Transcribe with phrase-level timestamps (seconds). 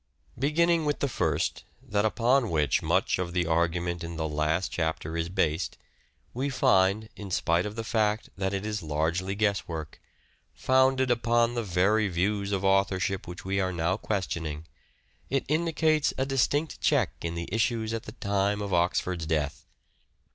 [0.39, 5.15] Beginning with the first, that upon which much of the argument in the last chapter
[5.15, 5.77] is based,
[6.33, 10.01] we find, in spite of the fact that it is largely guesswork,
[10.55, 14.65] founded upon the very views of authorship which we are now questioning,
[15.29, 19.67] it indicates a distinct check in the issues at the time ot Oxford's death.